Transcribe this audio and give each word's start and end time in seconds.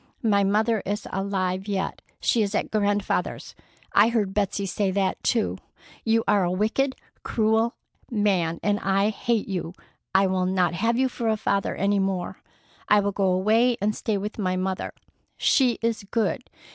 My 0.23 0.43
mother 0.43 0.81
is 0.83 1.05
alive 1.11 1.67
yet. 1.67 2.01
She 2.19 2.41
is 2.41 2.55
at 2.55 2.71
Grandfather's. 2.71 3.53
I 3.93 4.09
heard 4.09 4.33
Betsey 4.33 4.65
say 4.65 4.89
that 4.89 5.21
too. 5.23 5.59
You 6.03 6.23
are 6.27 6.43
a 6.43 6.49
wicked, 6.51 6.95
cruel 7.21 7.75
man, 8.09 8.59
and 8.63 8.79
I 8.79 9.09
hate 9.09 9.47
you. 9.47 9.73
I 10.15 10.25
will 10.25 10.47
not 10.47 10.73
have 10.73 10.97
you 10.97 11.07
for 11.07 11.27
a 11.29 11.37
father 11.37 11.75
any 11.75 11.99
more. 11.99 12.41
I 12.89 12.99
will 12.99 13.11
go 13.11 13.27
away 13.31 13.77
and 13.79 13.95
stay 13.95 14.17
with 14.17 14.39
my 14.39 14.55
mother. 14.55 14.95
She 15.37 15.77
is 15.83 16.01
good. 16.09 16.49